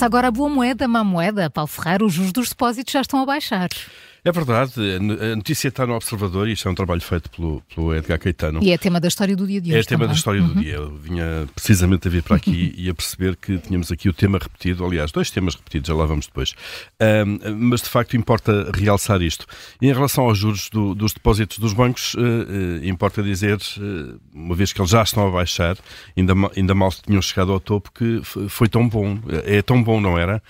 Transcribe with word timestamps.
Passa 0.00 0.06
agora 0.06 0.28
a 0.28 0.30
boa 0.30 0.48
moeda, 0.48 0.88
má 0.88 1.04
moeda. 1.04 1.50
Paulo 1.50 1.68
Ferreira, 1.68 2.06
os 2.06 2.14
juros 2.14 2.32
dos 2.32 2.48
depósitos 2.48 2.90
já 2.90 3.02
estão 3.02 3.20
a 3.20 3.26
baixar. 3.26 3.68
É 4.22 4.30
verdade, 4.30 4.74
a 4.96 5.36
notícia 5.36 5.68
está 5.68 5.86
no 5.86 5.94
Observador 5.94 6.46
e 6.46 6.52
isto 6.52 6.68
é 6.68 6.70
um 6.70 6.74
trabalho 6.74 7.00
feito 7.00 7.30
pelo, 7.30 7.62
pelo 7.74 7.94
Edgar 7.94 8.18
Caetano. 8.18 8.62
E 8.62 8.70
é 8.70 8.76
tema 8.76 9.00
da 9.00 9.08
história 9.08 9.34
do 9.34 9.46
dia 9.46 9.60
de 9.60 9.70
hoje. 9.70 9.80
É 9.80 9.82
tema 9.82 10.00
também. 10.00 10.08
da 10.08 10.14
história 10.14 10.42
do 10.42 10.52
uhum. 10.52 10.60
dia. 10.60 10.74
Eu 10.74 10.90
vinha 10.94 11.48
precisamente 11.54 12.06
a 12.06 12.10
vir 12.10 12.22
para 12.22 12.36
aqui 12.36 12.74
e 12.76 12.90
a 12.90 12.94
perceber 12.94 13.34
que 13.36 13.56
tínhamos 13.58 13.90
aqui 13.90 14.10
o 14.10 14.12
tema 14.12 14.38
repetido, 14.38 14.84
aliás, 14.84 15.10
dois 15.10 15.30
temas 15.30 15.54
repetidos, 15.54 15.88
já 15.88 15.94
lá 15.94 16.04
vamos 16.04 16.26
depois. 16.26 16.54
Um, 17.00 17.68
mas 17.68 17.80
de 17.80 17.88
facto 17.88 18.14
importa 18.14 18.70
realçar 18.74 19.22
isto. 19.22 19.46
E 19.80 19.88
em 19.88 19.92
relação 19.92 20.24
aos 20.24 20.36
juros 20.36 20.68
do, 20.68 20.94
dos 20.94 21.14
depósitos 21.14 21.58
dos 21.58 21.72
bancos, 21.72 22.12
uh, 22.14 22.18
uh, 22.18 22.84
importa 22.84 23.22
dizer, 23.22 23.56
uh, 23.56 24.20
uma 24.34 24.54
vez 24.54 24.72
que 24.72 24.80
eles 24.82 24.90
já 24.90 25.02
estão 25.02 25.26
a 25.26 25.30
baixar, 25.30 25.78
ainda, 26.14 26.34
ainda 26.54 26.74
mal 26.74 26.90
tinham 26.92 27.22
chegado 27.22 27.52
ao 27.52 27.60
topo, 27.60 27.90
que 27.90 28.20
foi 28.48 28.68
tão 28.68 28.86
bom. 28.86 29.18
É 29.44 29.62
tão 29.62 29.82
bom, 29.82 30.00
não 30.00 30.18
era? 30.18 30.42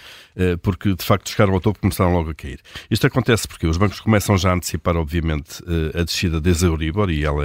Porque 0.63 0.95
de 0.95 1.05
facto 1.05 1.29
chegaram 1.29 1.53
ao 1.53 1.61
topo 1.61 1.79
e 1.79 1.81
começaram 1.83 2.15
logo 2.15 2.31
a 2.31 2.35
cair. 2.35 2.61
Isto 2.91 3.07
acontece 3.07 3.47
porque 3.47 3.60
os 3.67 3.77
bancos 3.77 4.01
começam 4.01 4.37
já 4.39 4.51
a 4.51 4.55
antecipar, 4.55 4.97
obviamente, 4.97 5.63
a 5.95 6.03
descida 6.03 6.41
da 6.41 6.51
Euribor 6.51 7.11
e 7.11 7.25
ela, 7.25 7.45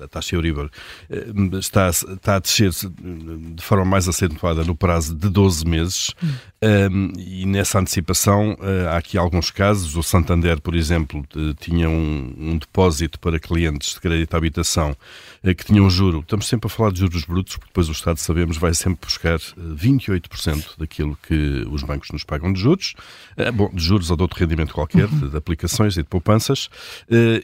a 0.00 0.08
taxa 0.08 0.36
Euribor, 0.36 0.70
está, 1.58 1.88
está 1.88 2.36
a 2.36 2.38
descer 2.38 2.70
de 2.70 3.62
forma 3.62 3.84
mais 3.84 4.08
acentuada 4.08 4.64
no 4.64 4.76
prazo 4.76 5.14
de 5.14 5.28
12 5.28 5.66
meses 5.66 6.14
um, 6.62 7.12
e 7.18 7.44
nessa 7.46 7.78
antecipação 7.78 8.56
há 8.90 8.96
aqui 8.96 9.18
alguns 9.18 9.50
casos. 9.50 9.96
O 9.96 10.02
Santander, 10.02 10.60
por 10.60 10.74
exemplo, 10.74 11.24
tinha 11.60 11.88
um, 11.88 12.34
um 12.38 12.58
depósito 12.58 13.18
para 13.20 13.38
clientes 13.38 13.94
de 13.94 14.00
crédito 14.00 14.34
à 14.34 14.38
habitação 14.38 14.96
que 15.54 15.64
tinha 15.64 15.82
um 15.82 15.88
juro, 15.88 16.20
estamos 16.20 16.46
sempre 16.48 16.66
a 16.66 16.70
falar 16.70 16.90
de 16.90 17.00
juros 17.00 17.24
brutos, 17.24 17.56
porque 17.56 17.68
depois 17.68 17.88
o 17.88 17.92
Estado, 17.92 18.18
sabemos, 18.18 18.56
vai 18.56 18.74
sempre 18.74 19.06
buscar 19.06 19.38
28% 19.38 20.78
daquilo 20.78 21.16
que 21.26 21.66
os 21.70 21.82
bancos 21.82 22.10
nos 22.10 22.24
pagam 22.24 22.52
de 22.52 22.60
juros, 22.60 22.94
bom, 23.54 23.70
de 23.72 23.82
juros 23.82 24.10
ou 24.10 24.16
de 24.16 24.22
outro 24.22 24.40
rendimento 24.40 24.74
qualquer, 24.74 25.06
de, 25.06 25.30
de 25.30 25.36
aplicações 25.36 25.96
e 25.96 26.02
de 26.02 26.08
poupanças. 26.08 26.68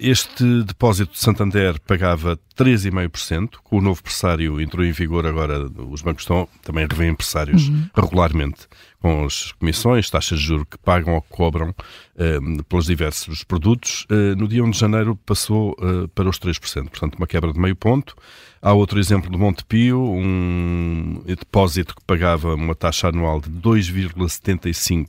Este 0.01 0.64
depósito 0.64 1.12
de 1.12 1.20
Santander 1.20 1.79
pagava 1.81 2.39
3,5%, 2.56 3.56
com 3.62 3.79
o 3.79 3.81
novo 3.81 4.03
pressário 4.03 4.61
entrou 4.61 4.84
em 4.84 4.92
vigor 4.92 5.27
agora, 5.27 5.70
os 5.89 6.03
bancos 6.03 6.25
estão, 6.25 6.48
também 6.62 6.86
revêem 6.89 7.14
pressários 7.14 7.69
uhum. 7.69 7.89
regularmente 7.95 8.67
com 9.03 9.25
as 9.25 9.50
comissões, 9.53 10.08
taxas 10.08 10.39
de 10.39 10.47
juros 10.47 10.67
que 10.70 10.78
pagam 10.78 11.14
ou 11.14 11.20
que 11.20 11.28
cobram 11.28 11.70
uh, 11.70 12.64
pelos 12.64 12.86
diversos 12.86 13.42
produtos. 13.42 14.06
Uh, 14.08 14.36
no 14.36 14.47
dia 14.47 14.62
1 14.62 14.70
de 14.70 14.78
janeiro 14.78 15.17
passou 15.27 15.72
uh, 15.72 16.06
para 16.08 16.28
os 16.28 16.39
3%, 16.39 16.89
portanto 16.89 17.17
uma 17.17 17.27
quebra 17.27 17.53
de 17.53 17.58
meio 17.58 17.75
ponto. 17.75 18.14
Há 18.62 18.73
outro 18.73 19.00
exemplo 19.00 19.28
de 19.28 19.36
Montepio, 19.36 20.00
um 20.00 21.20
depósito 21.27 21.97
que 21.97 22.05
pagava 22.06 22.55
uma 22.55 22.77
taxa 22.77 23.08
anual 23.08 23.41
de 23.41 23.50
2,75 23.50 25.08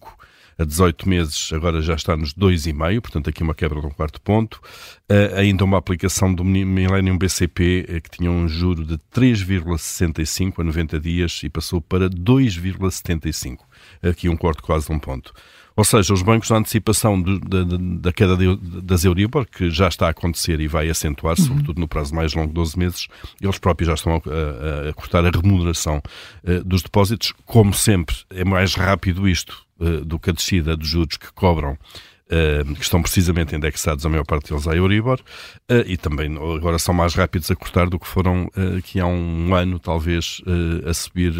a 0.58 0.64
18 0.64 1.08
meses, 1.08 1.52
agora 1.54 1.82
já 1.82 1.96
está 1.96 2.16
nos 2.16 2.34
2,5, 2.34 3.02
portanto 3.02 3.30
aqui 3.30 3.44
uma 3.44 3.56
quebra 3.56 3.80
de 3.80 3.88
um 3.88 3.92
quarto 3.92 4.22
ponto. 4.22 4.62
Uh, 5.10 5.36
ainda 5.36 5.64
uma 5.64 5.78
aplicação 5.78 6.34
do 6.34 6.44
Millennium 6.44 7.18
BCP 7.18 7.86
uh, 7.90 8.02
que 8.02 8.18
tinha 8.18 8.32
um 8.32 8.48
juro 8.48 8.86
de 8.86 8.98
3,65 9.14 10.60
a 10.60 10.64
90 10.64 11.00
dias 11.00 11.42
e 11.44 11.50
passou 11.50 11.82
para 11.82 12.10
2,75. 12.10 13.58
Aqui 14.02 14.30
um 14.30 14.38
corte 14.38 14.62
quase 14.62 14.88
de 14.88 14.94
um 14.94 15.00
ponto. 15.00 15.34
Ou 15.76 15.84
seja, 15.84 16.14
os 16.14 16.22
bancos 16.22 16.50
na 16.50 16.58
antecipação 16.58 17.20
de, 17.22 17.40
de, 17.40 17.66
de, 17.66 17.78
da 17.98 18.14
queda 18.14 18.38
das 18.84 19.04
Euribor, 19.04 19.46
que 19.46 19.72
já 19.72 19.88
está 19.88 20.08
a 20.08 20.12
acontecer 20.12 20.60
e 20.60 20.68
vai 20.68 20.88
acentuar, 20.88 21.36
uhum. 21.40 21.46
sobretudo 21.46 21.80
no 21.80 21.88
prazo 21.88 22.14
mais 22.14 22.34
longo, 22.34 22.54
12 22.54 22.78
meses, 22.78 23.08
eles 23.42 23.58
próprios 23.58 23.88
já 23.88 23.94
estão 23.96 24.14
a, 24.14 24.88
a, 24.88 24.90
a 24.90 24.94
cortar 24.94 25.26
a 25.26 25.32
remuneração 25.32 26.02
uh, 26.44 26.64
dos 26.64 26.84
depósitos. 26.84 27.34
Como 27.46 27.74
sempre, 27.74 28.16
é 28.30 28.46
mais 28.46 28.76
rápido 28.76 29.28
isto 29.28 29.66
do 30.06 30.20
que 30.20 30.30
a 30.30 30.34
descida 30.34 30.78
dos 30.78 30.88
juros 30.88 31.18
que 31.18 31.32
cobram 31.34 31.78
Uh, 32.34 32.74
que 32.74 32.82
estão 32.82 33.00
precisamente 33.00 33.56
indexados, 33.56 34.04
a 34.04 34.10
maior 34.10 34.26
parte 34.26 34.50
deles, 34.50 34.68
à 34.68 34.76
Euribor, 34.76 35.20
uh, 35.70 35.84
e 35.86 35.98
também 35.98 36.36
agora 36.36 36.80
são 36.80 36.92
mais 36.92 37.14
rápidos 37.14 37.52
a 37.52 37.56
cortar 37.56 37.88
do 37.88 38.00
que 38.00 38.08
foram 38.08 38.46
uh, 38.58 38.82
que 38.82 39.00
há 39.00 39.06
um 39.06 39.54
ano, 39.54 39.78
talvez, 39.78 40.42
a, 40.90 40.94
subir, 40.94 41.32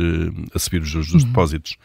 a 0.54 0.60
subir 0.60 0.84
os 0.84 0.90
juros 0.90 1.12
dos 1.12 1.24
uhum. 1.24 1.30
depósitos. 1.30 1.78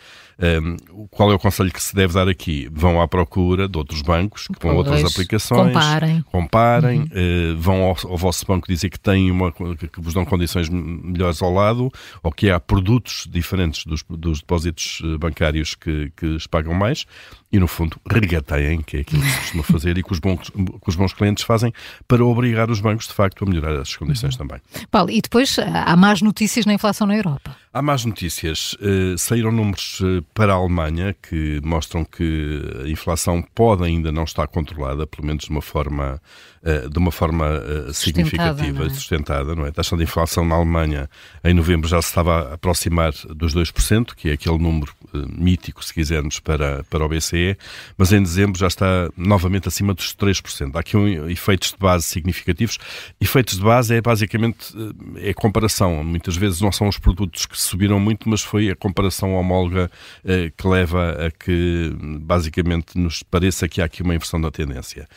qual 1.10 1.32
é 1.32 1.34
o 1.34 1.38
conselho 1.38 1.72
que 1.72 1.82
se 1.82 1.94
deve 1.94 2.12
dar 2.12 2.28
aqui? 2.28 2.68
Vão 2.70 3.00
à 3.00 3.08
procura 3.08 3.66
de 3.66 3.78
outros 3.78 4.02
bancos, 4.02 4.46
com 4.60 4.74
outras 4.74 5.02
aplicações. 5.04 5.72
Comparem. 5.72 6.22
Comparem. 6.30 7.00
Uhum. 7.00 7.56
vão 7.56 7.82
ao, 7.84 7.96
ao, 8.04 8.16
vosso 8.16 8.44
banco 8.46 8.68
dizer 8.68 8.90
que 8.90 9.00
têm 9.00 9.30
uma, 9.30 9.52
que 9.52 10.00
vos 10.00 10.12
dão 10.12 10.24
condições 10.24 10.68
melhores 10.68 11.40
ao 11.40 11.52
lado, 11.52 11.90
ou 12.22 12.30
que 12.30 12.50
há 12.50 12.60
produtos 12.60 13.26
diferentes 13.30 13.86
dos, 13.86 14.02
dos 14.08 14.40
depósitos 14.40 15.00
bancários 15.18 15.74
que, 15.74 16.12
que 16.16 16.36
pagam 16.50 16.74
mais, 16.74 17.06
e 17.50 17.58
no 17.58 17.66
fundo 17.66 17.98
regateiem, 18.06 18.82
que 18.82 18.98
é 18.98 19.00
aquilo 19.00 19.22
que 19.22 19.30
se 19.30 19.38
costuma 19.38 19.62
fazer 19.62 19.96
e 19.96 20.02
que 20.02 20.12
os, 20.12 20.18
bons, 20.18 20.50
que 20.50 20.88
os 20.88 20.96
bons 20.96 21.12
clientes 21.12 21.44
fazem 21.44 21.72
para 22.06 22.24
obrigar 22.24 22.70
os 22.70 22.80
bancos, 22.80 23.08
de 23.08 23.14
facto, 23.14 23.44
a 23.44 23.46
melhorar 23.48 23.80
as 23.80 23.96
condições 23.96 24.34
uhum. 24.34 24.46
também. 24.46 24.60
Paulo, 24.90 25.10
e 25.10 25.20
depois 25.20 25.56
há 25.58 25.96
más 25.96 26.20
notícias 26.20 26.66
na 26.66 26.74
inflação 26.74 27.06
na 27.06 27.16
Europa? 27.16 27.56
Há 27.70 27.82
más 27.82 28.04
notícias. 28.04 28.74
Uh, 28.74 29.18
saíram 29.18 29.52
números 29.52 30.00
uh, 30.00 30.22
para 30.32 30.54
a 30.54 30.56
Alemanha 30.56 31.14
que 31.14 31.60
mostram 31.62 32.02
que 32.02 32.62
a 32.82 32.88
inflação 32.88 33.42
pode 33.54 33.84
ainda 33.84 34.10
não 34.10 34.24
estar 34.24 34.46
controlada, 34.46 35.06
pelo 35.06 35.26
menos 35.26 35.44
de 35.44 35.50
uma 35.50 35.60
forma, 35.60 36.20
uh, 36.62 36.88
de 36.88 36.98
uma 36.98 37.12
forma 37.12 37.46
significativa, 37.92 38.86
e 38.86 38.90
sustentada. 38.90 39.54
Não 39.54 39.66
é? 39.66 39.68
A 39.68 39.72
taxa 39.72 39.96
de 39.98 40.02
inflação 40.02 40.46
na 40.46 40.54
Alemanha 40.54 41.10
em 41.44 41.52
novembro 41.52 41.86
já 41.86 42.00
se 42.00 42.08
estava 42.08 42.52
a 42.52 42.54
aproximar 42.54 43.12
dos 43.34 43.54
2%, 43.54 44.14
que 44.14 44.30
é 44.30 44.32
aquele 44.32 44.58
número 44.58 44.92
mítico, 45.28 45.84
se 45.84 45.92
quisermos, 45.92 46.40
para, 46.40 46.84
para 46.84 47.04
o 47.04 47.08
BCE, 47.08 47.56
mas 47.96 48.12
em 48.12 48.22
dezembro 48.22 48.58
já 48.58 48.66
está 48.66 49.10
novamente 49.14 49.68
acima 49.68 49.92
dos 49.92 50.14
3%. 50.14 50.74
Há 50.74 50.80
aqui 50.80 50.96
um, 50.96 51.28
efeitos 51.28 51.72
de 51.72 51.78
base 51.78 52.04
significativos. 52.04 52.78
Efeitos 53.20 53.58
de 53.58 53.62
base 53.62 53.94
é 53.94 54.00
basicamente 54.00 54.74
é 55.16 55.34
comparação. 55.34 56.02
Muitas 56.02 56.36
vezes 56.36 56.60
não 56.60 56.72
são 56.72 56.88
os 56.88 56.98
produtos 56.98 57.44
que 57.44 57.57
subiram 57.60 57.98
muito, 57.98 58.28
mas 58.28 58.42
foi 58.42 58.70
a 58.70 58.76
comparação 58.76 59.34
homóloga 59.34 59.90
eh, 60.24 60.52
que 60.56 60.66
leva 60.66 61.26
a 61.26 61.30
que 61.30 61.92
basicamente 62.20 62.98
nos 62.98 63.22
pareça 63.22 63.68
que 63.68 63.80
há 63.80 63.84
aqui 63.84 64.02
uma 64.02 64.14
inversão 64.14 64.40
da 64.40 64.50
tendência. 64.50 65.08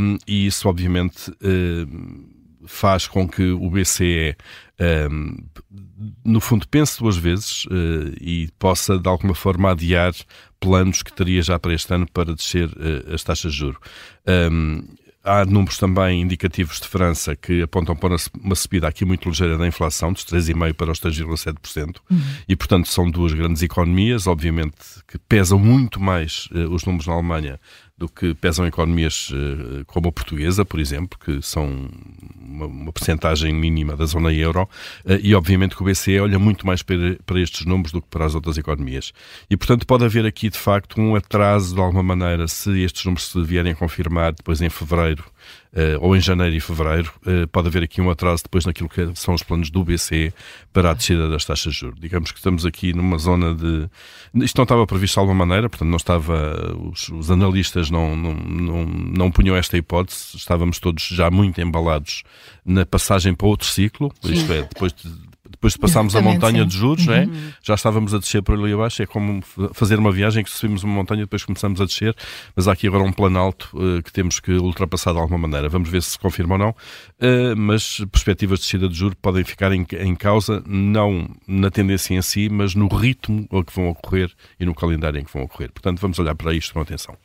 Um, 0.00 0.18
e 0.26 0.46
isso, 0.46 0.68
obviamente, 0.68 1.32
eh, 1.42 1.86
faz 2.66 3.06
com 3.06 3.26
que 3.26 3.50
o 3.50 3.70
BCE, 3.70 4.36
um, 5.10 5.36
no 6.24 6.40
fundo, 6.40 6.68
pense 6.68 6.98
duas 6.98 7.16
vezes 7.16 7.64
uh, 7.64 8.14
e 8.20 8.48
possa, 8.58 8.98
de 8.98 9.08
alguma 9.08 9.34
forma, 9.34 9.70
adiar 9.70 10.12
planos 10.60 11.02
que 11.02 11.12
teria 11.12 11.42
já 11.42 11.58
para 11.58 11.72
este 11.72 11.92
ano 11.92 12.06
para 12.12 12.34
descer 12.34 12.68
uh, 12.68 13.14
as 13.14 13.24
taxas 13.24 13.52
de 13.52 13.58
juros. 13.58 13.80
Um, 14.26 14.82
Há 15.28 15.44
números 15.44 15.76
também 15.76 16.22
indicativos 16.22 16.80
de 16.80 16.88
França 16.88 17.36
que 17.36 17.60
apontam 17.62 17.94
para 17.94 18.16
uma 18.42 18.54
subida 18.54 18.88
aqui 18.88 19.04
muito 19.04 19.28
ligeira 19.28 19.58
da 19.58 19.66
inflação, 19.66 20.12
dos 20.12 20.24
3,5% 20.24 20.74
para 20.74 20.90
os 20.90 21.00
3,7%. 21.00 21.96
Uhum. 22.10 22.18
E, 22.48 22.56
portanto, 22.56 22.88
são 22.88 23.10
duas 23.10 23.32
grandes 23.34 23.62
economias, 23.62 24.26
obviamente, 24.26 24.74
que 25.06 25.18
pesam 25.18 25.58
muito 25.58 26.00
mais 26.00 26.48
uh, 26.52 26.72
os 26.72 26.84
números 26.84 27.06
na 27.06 27.12
Alemanha 27.12 27.60
do 27.98 28.08
que 28.08 28.32
pesam 28.34 28.64
economias 28.64 29.30
uh, 29.30 29.84
como 29.86 30.08
a 30.08 30.12
portuguesa, 30.12 30.64
por 30.64 30.78
exemplo, 30.78 31.18
que 31.18 31.42
são 31.42 31.90
uma, 32.38 32.66
uma 32.66 32.92
percentagem 32.92 33.52
mínima 33.52 33.96
da 33.96 34.06
zona 34.06 34.32
euro, 34.32 34.62
uh, 35.04 35.18
e 35.20 35.34
obviamente 35.34 35.74
que 35.74 35.82
o 35.82 35.84
BCE 35.84 36.20
olha 36.20 36.38
muito 36.38 36.64
mais 36.64 36.80
para, 36.82 37.18
para, 37.26 37.40
estes 37.40 37.66
números 37.66 37.90
do 37.90 38.00
que 38.00 38.08
para 38.08 38.24
as 38.24 38.36
outras 38.36 38.56
economias. 38.56 39.12
E, 39.50 39.56
portanto, 39.56 39.84
pode 39.84 40.04
haver 40.04 40.24
aqui, 40.24 40.48
de 40.48 40.58
facto, 40.58 41.00
um 41.00 41.16
atraso, 41.16 41.74
de 41.74 41.80
alguma 41.80 42.02
maneira, 42.02 42.46
se 42.46 42.80
estes 42.82 43.04
números 43.04 43.28
se 43.28 43.42
vierem 43.42 43.72
a 43.72 43.76
confirmar 43.76 44.32
depois 44.32 44.62
em 44.62 44.70
fevereiro, 44.70 45.24
uh, 45.72 45.98
ou 46.00 46.16
em 46.16 46.20
janeiro 46.20 46.54
e 46.54 46.60
fevereiro, 46.60 47.12
uh, 47.26 47.46
pode 47.48 47.68
haver 47.68 47.82
aqui 47.82 48.00
um 48.00 48.10
atraso 48.10 48.42
depois 48.44 48.64
naquilo 48.64 48.88
que 48.88 49.10
são 49.14 49.34
os 49.34 49.42
planos 49.42 49.70
do 49.70 49.84
BCE 49.84 50.32
para 50.72 50.90
a 50.90 50.94
descida 50.94 51.28
das 51.28 51.44
taxas 51.44 51.72
de 51.72 51.80
juros. 51.80 52.00
Digamos 52.00 52.32
que 52.32 52.38
estamos 52.38 52.64
aqui 52.64 52.92
numa 52.92 53.18
zona 53.18 53.54
de. 53.54 53.88
Isto 54.44 54.58
não 54.58 54.64
estava 54.64 54.86
previsto 54.86 55.14
de 55.14 55.20
alguma 55.20 55.46
maneira, 55.46 55.68
portanto, 55.68 55.88
não 55.88 55.96
estava. 55.96 56.76
Os, 56.90 57.08
os 57.08 57.30
analistas 57.30 57.87
não, 57.90 58.16
não, 58.16 58.34
não, 58.34 58.84
não 58.86 59.30
punham 59.30 59.56
esta 59.56 59.76
hipótese, 59.76 60.36
estávamos 60.36 60.78
todos 60.78 61.02
já 61.04 61.30
muito 61.30 61.60
embalados 61.60 62.22
na 62.64 62.84
passagem 62.84 63.34
para 63.34 63.46
outro 63.46 63.66
ciclo, 63.66 64.12
isto 64.24 64.52
é, 64.52 64.62
depois 64.62 64.92
de 64.92 65.27
depois 65.58 65.72
de 65.72 65.78
passarmos 65.80 66.14
a 66.14 66.20
montanha 66.20 66.62
sim. 66.62 66.68
de 66.68 66.76
juros, 66.76 67.06
uhum. 67.06 67.12
né? 67.12 67.28
já 67.62 67.74
estávamos 67.74 68.14
a 68.14 68.18
descer 68.18 68.42
por 68.42 68.54
ali 68.54 68.72
abaixo. 68.72 69.02
É 69.02 69.06
como 69.06 69.42
fazer 69.72 69.98
uma 69.98 70.12
viagem 70.12 70.44
que 70.44 70.50
subimos 70.50 70.84
uma 70.84 70.94
montanha 70.94 71.22
e 71.22 71.24
depois 71.24 71.44
começamos 71.44 71.80
a 71.80 71.84
descer. 71.84 72.14
Mas 72.54 72.68
há 72.68 72.72
aqui 72.72 72.86
agora 72.86 73.02
um 73.02 73.12
planalto 73.12 73.68
uh, 73.74 74.00
que 74.02 74.12
temos 74.12 74.38
que 74.38 74.52
ultrapassar 74.52 75.12
de 75.12 75.18
alguma 75.18 75.38
maneira. 75.38 75.68
Vamos 75.68 75.88
ver 75.88 76.00
se 76.02 76.10
se 76.10 76.18
confirma 76.18 76.54
ou 76.54 76.58
não. 76.58 76.70
Uh, 76.70 77.56
mas 77.56 77.98
perspectivas 78.12 78.60
de 78.60 78.64
descida 78.64 78.88
de 78.88 78.94
juros 78.94 79.16
podem 79.20 79.44
ficar 79.44 79.72
em, 79.72 79.84
em 80.00 80.14
causa, 80.14 80.62
não 80.66 81.28
na 81.46 81.70
tendência 81.70 82.14
em 82.14 82.22
si, 82.22 82.48
mas 82.48 82.74
no 82.74 82.86
ritmo 82.88 83.48
a 83.52 83.64
que 83.64 83.74
vão 83.74 83.88
ocorrer 83.88 84.30
e 84.60 84.64
no 84.64 84.74
calendário 84.74 85.20
em 85.20 85.24
que 85.24 85.32
vão 85.32 85.42
ocorrer. 85.42 85.72
Portanto, 85.72 86.00
vamos 86.00 86.18
olhar 86.18 86.34
para 86.34 86.54
isto 86.54 86.72
com 86.72 86.80
atenção. 86.80 87.16